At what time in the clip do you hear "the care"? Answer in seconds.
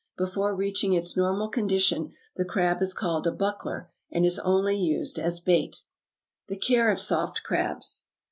6.47-6.89